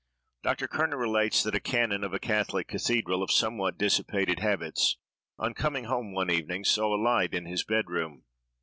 [0.41, 0.67] Dr.
[0.67, 4.97] Kerner relates that a canon of a catholic cathedral, of somewhat dissipated habits,
[5.37, 8.23] on coming home one evening, saw a light in his bed room.